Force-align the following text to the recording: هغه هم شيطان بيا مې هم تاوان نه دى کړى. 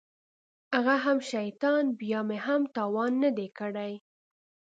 هغه 0.75 0.95
هم 1.05 1.17
شيطان 1.31 1.83
بيا 1.99 2.19
مې 2.27 2.37
هم 2.45 2.61
تاوان 2.75 3.11
نه 3.23 3.29
دى 3.37 3.47
کړى. 3.57 3.91